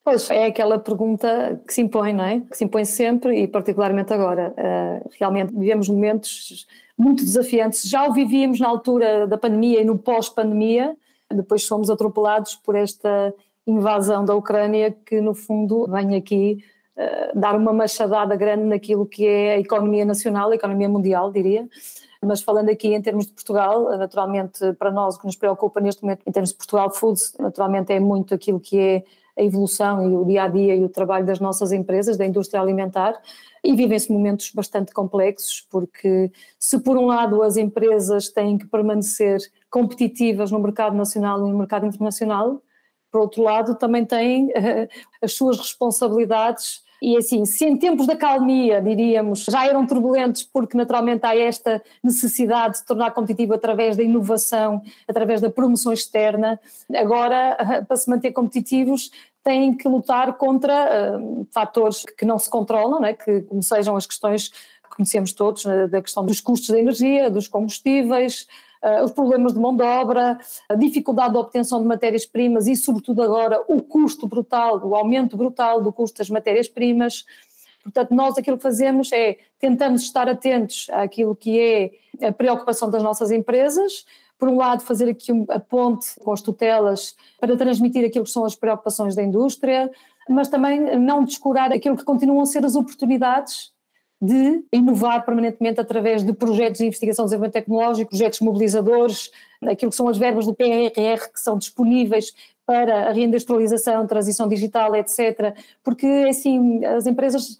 [0.04, 2.42] Pois, é aquela pergunta que se impõe, não é?
[2.48, 4.54] Que se impõe sempre e particularmente agora.
[4.56, 6.64] Uh, realmente vivemos momentos
[6.96, 7.82] muito desafiantes.
[7.82, 10.96] Já o vivíamos na altura da pandemia e no pós-pandemia,
[11.34, 13.34] depois fomos atropelados por esta
[13.66, 16.64] invasão da Ucrânia que no fundo vem aqui
[16.96, 21.68] uh, dar uma machadada grande naquilo que é a economia nacional, a economia mundial, diria.
[22.22, 26.02] Mas falando aqui em termos de Portugal, naturalmente para nós o que nos preocupa neste
[26.02, 29.04] momento em termos de Portugal Foods, naturalmente é muito aquilo que é
[29.36, 32.60] a evolução e o dia a dia e o trabalho das nossas empresas, da indústria
[32.60, 33.20] alimentar,
[33.62, 39.40] e vivem-se momentos bastante complexos, porque se por um lado as empresas têm que permanecer
[39.70, 42.62] competitivas no mercado nacional e no mercado internacional,
[43.14, 44.88] por outro lado também têm uh,
[45.22, 46.82] as suas responsabilidades.
[47.00, 51.80] E assim, se em tempos da calmia, diríamos, já eram turbulentos porque naturalmente há esta
[52.02, 56.58] necessidade de tornar competitivo através da inovação, através da promoção externa,
[56.92, 59.12] agora, para se manter competitivos,
[59.44, 64.06] têm que lutar contra uh, fatores que não se controlam, né, que como sejam as
[64.06, 68.48] questões que conhecemos todos, né, da questão dos custos da energia, dos combustíveis,
[69.02, 73.62] os problemas de mão de obra, a dificuldade de obtenção de matérias-primas e, sobretudo agora,
[73.68, 77.24] o custo brutal, o aumento brutal do custo das matérias-primas.
[77.82, 83.02] Portanto, nós aquilo que fazemos é tentamos estar atentos àquilo que é a preocupação das
[83.02, 84.04] nossas empresas,
[84.38, 88.44] por um lado, fazer aqui a ponte com as tutelas para transmitir aquilo que são
[88.44, 89.90] as preocupações da indústria,
[90.28, 93.73] mas também não descurar aquilo que continuam a ser as oportunidades
[94.24, 99.30] de inovar permanentemente através de projetos de investigação e desenvolvimento tecnológico, projetos mobilizadores,
[99.62, 102.32] aquilo que são as verbas do PRR que são disponíveis
[102.66, 105.54] para a reindustrialização, transição digital, etc.
[105.82, 107.58] Porque, assim, as empresas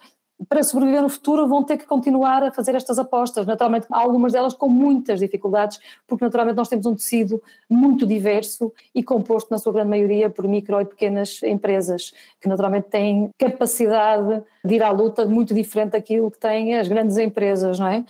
[0.49, 3.45] para sobreviver no futuro vão ter que continuar a fazer estas apostas.
[3.45, 9.01] Naturalmente, algumas delas com muitas dificuldades, porque naturalmente nós temos um tecido muito diverso e
[9.01, 14.75] composto, na sua grande maioria, por micro e pequenas empresas, que naturalmente têm capacidade de
[14.75, 18.03] ir à luta muito diferente daquilo que têm as grandes empresas, não é?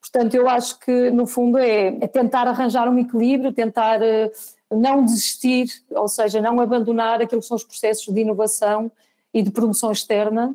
[0.00, 4.30] Portanto, eu acho que, no fundo, é, é tentar arranjar um equilíbrio, tentar uh,
[4.70, 8.90] não desistir, ou seja, não abandonar aquilo que são os processos de inovação
[9.32, 10.54] e de promoção externa,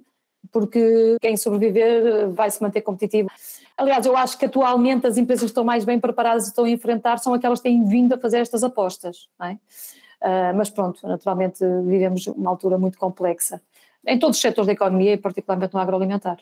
[0.51, 3.29] porque quem sobreviver eh, vai se manter competitivo.
[3.77, 6.69] Aliás, eu acho que atualmente as empresas que estão mais bem preparadas e estão a
[6.69, 9.51] enfrentar são aquelas que têm vindo a fazer estas apostas, é?
[9.53, 13.61] uh, mas pronto, naturalmente vivemos uma altura muito complexa
[14.05, 16.37] em todos os setores da economia e particularmente no agroalimentar.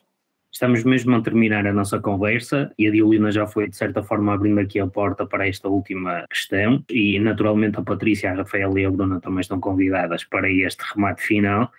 [0.55, 4.33] Estamos mesmo a terminar a nossa conversa e a Diolina já foi, de certa forma,
[4.33, 8.85] abrindo aqui a porta para esta última questão e, naturalmente, a Patrícia, a Rafaela e
[8.85, 11.69] a Bruna também estão convidadas para este remate final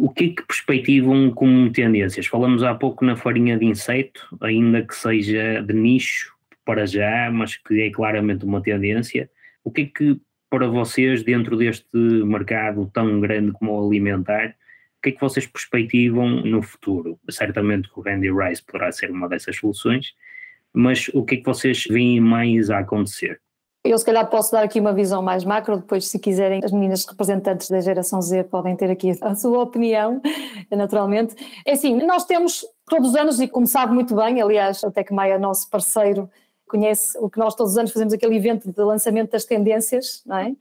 [0.00, 2.26] o que é que perspectivam como tendências?
[2.26, 6.34] Falamos há pouco na farinha de inseto, ainda que seja de nicho
[6.64, 9.30] para já, mas que é claramente uma tendência.
[9.62, 14.56] O que é que para vocês, dentro deste mercado tão grande como o alimentar,
[14.98, 17.20] o que é que vocês perspectivam no futuro?
[17.28, 20.14] Certamente que o Randy Rice poderá ser uma dessas soluções,
[20.72, 23.38] mas o que é que vocês veem mais a acontecer?
[23.82, 27.06] Eu se calhar posso dar aqui uma visão mais macro, depois se quiserem as meninas
[27.06, 30.20] representantes da geração Z podem ter aqui a sua opinião,
[30.70, 31.34] naturalmente.
[31.64, 35.38] É assim, nós temos todos os anos, e como sabe muito bem, aliás, a Tecmaia,
[35.38, 36.28] nosso parceiro,
[36.68, 40.36] conhece o que nós todos os anos fazemos aquele evento de lançamento das tendências, não
[40.36, 40.54] é?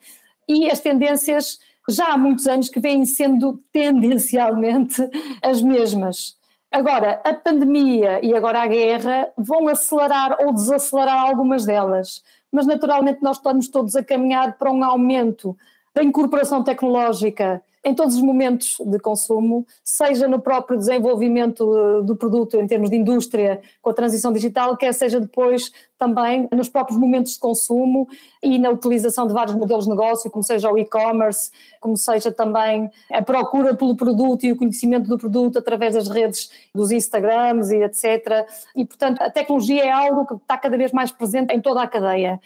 [0.48, 5.08] E as tendências já há muitos anos que vêm sendo tendencialmente
[5.44, 6.38] as mesmas.
[6.72, 13.22] Agora, a pandemia e agora a guerra vão acelerar ou desacelerar algumas delas mas naturalmente
[13.22, 15.58] nós estamos todos a caminhar para um aumento
[15.94, 22.16] da incorporação tecnológica em todos os momentos de consumo, seja no próprio desenvolvimento eh, do
[22.16, 26.98] produto em termos de indústria com a transição digital, quer seja depois também nos próprios
[26.98, 28.08] momentos de consumo
[28.42, 32.90] e na utilização de vários modelos de negócio, como seja o e-commerce, como seja também
[33.12, 37.84] a procura pelo produto e o conhecimento do produto através das redes dos Instagrams e
[37.84, 38.48] etc.
[38.76, 41.88] E, portanto, a tecnologia é algo que está cada vez mais presente em toda a
[41.88, 42.40] cadeia.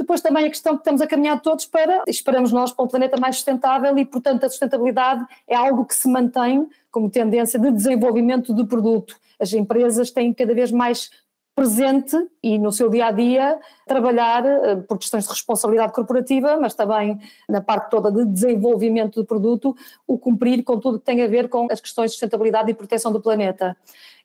[0.00, 3.20] Depois também a questão que estamos a caminhar todos para, esperamos nós, para um planeta
[3.20, 8.54] mais sustentável e, portanto, a sustentabilidade é algo que se mantém como tendência de desenvolvimento
[8.54, 9.14] do produto.
[9.38, 11.10] As empresas têm cada vez mais
[11.54, 16.74] presente e no seu dia a dia trabalhar eh, por questões de responsabilidade corporativa, mas
[16.74, 21.28] também na parte toda de desenvolvimento do produto, o cumprir com tudo que tem a
[21.28, 23.76] ver com as questões de sustentabilidade e proteção do planeta.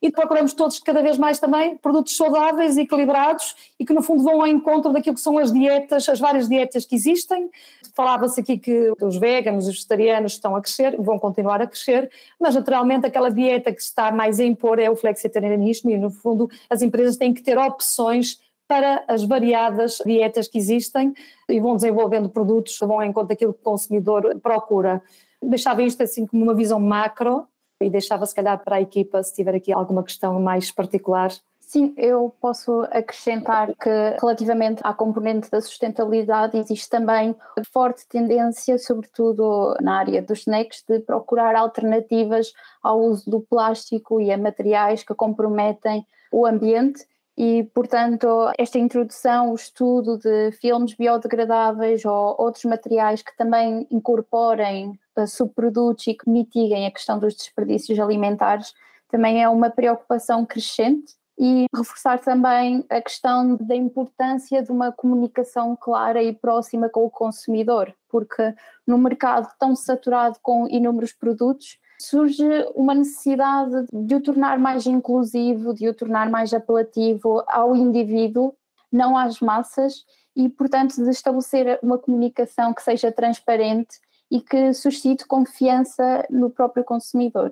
[0.02, 4.40] E procuramos todos cada vez mais também produtos saudáveis, equilibrados e que no fundo vão
[4.40, 7.50] ao encontro daquilo que são as dietas, as várias dietas que existem.
[7.94, 12.54] Falava-se aqui que os veganos, os vegetarianos estão a crescer, vão continuar a crescer, mas
[12.54, 16.82] naturalmente aquela dieta que está mais a impor é o flexitarianismo e no fundo as
[16.82, 18.38] empresas têm que ter opções
[18.68, 21.14] para as variadas dietas que existem
[21.48, 25.02] e vão desenvolvendo produtos que vão em conta daquilo que o consumidor procura.
[25.42, 27.46] deixava isto assim como uma visão macro
[27.80, 31.30] e deixava se calhar para a equipa se tiver aqui alguma questão mais particular.
[31.60, 37.34] Sim, eu posso acrescentar que relativamente à componente da sustentabilidade existe também
[37.72, 44.30] forte tendência, sobretudo na área dos snacks, de procurar alternativas ao uso do plástico e
[44.30, 47.04] a materiais que comprometem o ambiente
[47.36, 54.98] e, portanto, esta introdução, o estudo de filmes biodegradáveis ou outros materiais que também incorporem
[55.24, 58.74] subprodutos e que mitiguem a questão dos desperdícios alimentares
[59.08, 61.14] também é uma preocupação crescente.
[61.38, 67.10] E reforçar também a questão da importância de uma comunicação clara e próxima com o
[67.10, 68.54] consumidor, porque
[68.86, 75.74] no mercado tão saturado com inúmeros produtos, surge uma necessidade de o tornar mais inclusivo,
[75.74, 78.54] de o tornar mais apelativo ao indivíduo,
[78.90, 80.04] não às massas,
[80.34, 83.98] e, portanto, de estabelecer uma comunicação que seja transparente
[84.30, 87.50] e que suscite confiança no próprio consumidor.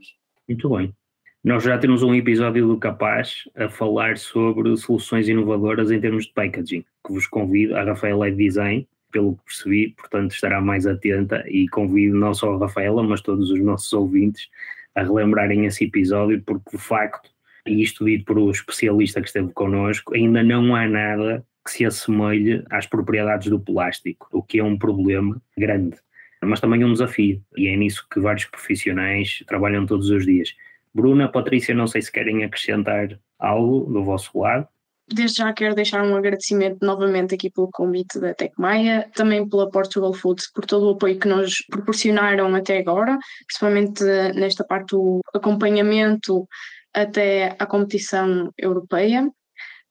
[0.49, 0.95] Muito bem.
[1.43, 6.33] Nós já temos um episódio do Capaz a falar sobre soluções inovadoras em termos de
[6.33, 11.69] packaging, que vos convido, a Rafaela Design, pelo que percebi, portanto estará mais atenta e
[11.69, 14.49] convido não só a Rafaela, mas todos os nossos ouvintes
[14.95, 17.31] a relembrarem esse episódio, porque de facto,
[17.67, 21.85] e isto dito por um especialista que esteve connosco, ainda não há nada que se
[21.85, 25.97] assemelhe às propriedades do plástico, o que é um problema grande,
[26.45, 30.55] mas também um desafio, e é nisso que vários profissionais trabalham todos os dias.
[30.95, 34.69] Bruna, Patrícia, não sei se querem acrescentar algo do vosso lado.
[35.07, 40.15] Desde já quero deixar um agradecimento novamente aqui pelo convite da Tecmaia, também pela Portugal
[40.15, 44.03] Foods, por todo o apoio que nos proporcionaram até agora, principalmente
[44.35, 46.49] nesta parte do acompanhamento
[46.95, 49.31] até à competição europeia.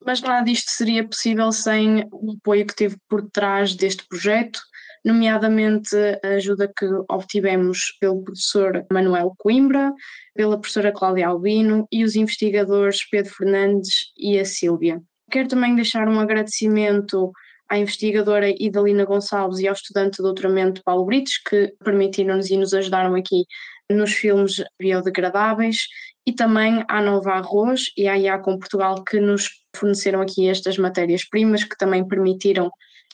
[0.05, 4.59] Mas nada disto seria possível sem o apoio que teve por trás deste projeto,
[5.03, 9.93] nomeadamente a ajuda que obtivemos pelo professor Manuel Coimbra,
[10.33, 15.01] pela professora Cláudia Albino e os investigadores Pedro Fernandes e a Sílvia.
[15.29, 17.31] Quero também deixar um agradecimento
[17.69, 22.73] à investigadora Idalina Gonçalves e ao estudante de doutoramento Paulo Brites, que permitiram-nos e nos
[22.73, 23.45] ajudaram aqui
[23.89, 25.87] nos filmes biodegradáveis,
[26.25, 31.63] e também à Nova Arroz e à IACOM Portugal, que nos forneceram aqui estas matérias-primas,
[31.63, 32.71] que também permitiram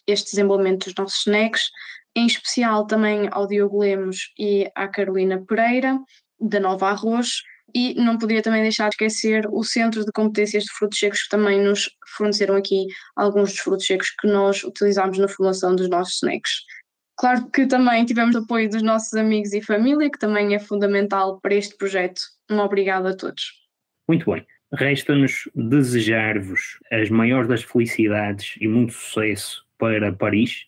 [0.09, 1.69] este desenvolvimento dos nossos snacks,
[2.15, 5.99] em especial também ao Diogo Lemos e à Carolina Pereira,
[6.39, 7.41] da Nova Arroz,
[7.75, 11.29] e não poderia também deixar de esquecer o Centro de Competências de Frutos Secos, que
[11.29, 16.15] também nos forneceram aqui alguns dos frutos secos que nós utilizamos na formulação dos nossos
[16.15, 16.51] snacks.
[17.17, 21.53] Claro que também tivemos apoio dos nossos amigos e família, que também é fundamental para
[21.53, 22.21] este projeto.
[22.49, 23.43] Um obrigado a todos.
[24.07, 24.45] Muito bem.
[24.73, 30.65] Resta-nos desejar-vos as maiores das felicidades e muito sucesso para Paris.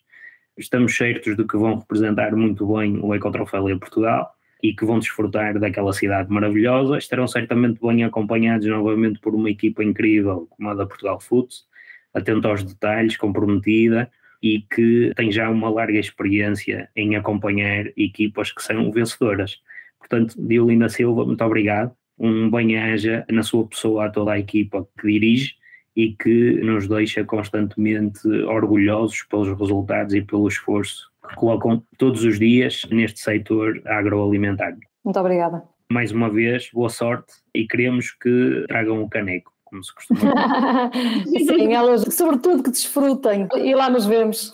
[0.58, 5.58] Estamos certos de que vão representar muito bem o Ecotrofélia Portugal e que vão desfrutar
[5.58, 6.98] daquela cidade maravilhosa.
[6.98, 11.64] Estarão certamente bem acompanhados novamente por uma equipa incrível como a da Portugal Foods,
[12.12, 14.10] atenta aos detalhes, comprometida
[14.42, 19.60] e que tem já uma larga experiência em acompanhar equipas que são vencedoras.
[19.98, 21.94] Portanto, Diolina Silva, muito obrigado.
[22.18, 25.61] Um bem-aja na sua pessoa a toda a equipa que dirige
[25.96, 32.38] e que nos deixa constantemente orgulhosos pelos resultados e pelo esforço que colocam todos os
[32.38, 34.76] dias neste setor agroalimentar.
[35.04, 35.62] Muito obrigada.
[35.90, 40.90] Mais uma vez, boa sorte e queremos que tragam o caneco, como se costuma
[41.24, 41.44] dizer.
[41.54, 44.52] Sim, elas, sobretudo que desfrutem e lá nos vemos.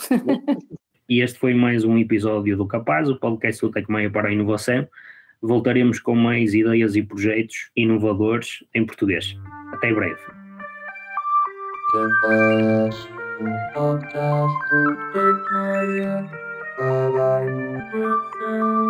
[1.09, 4.87] e este foi mais um episódio do Capaz, o podcast do Tecmeia para a Inovação.
[5.41, 9.37] Voltaremos com mais ideias e projetos inovadores em português.
[9.73, 10.48] Até breve.
[11.91, 13.09] Capaz,
[13.41, 16.29] um podcast do Tecmeia
[16.77, 18.89] para a inovação.